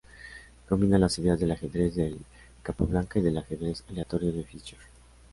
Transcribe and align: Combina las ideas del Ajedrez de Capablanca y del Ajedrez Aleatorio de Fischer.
Combina 0.67 0.97
las 0.97 1.19
ideas 1.19 1.39
del 1.39 1.51
Ajedrez 1.51 1.93
de 1.93 2.17
Capablanca 2.63 3.19
y 3.19 3.21
del 3.21 3.37
Ajedrez 3.37 3.83
Aleatorio 3.87 4.31
de 4.31 4.43
Fischer. 4.43 4.79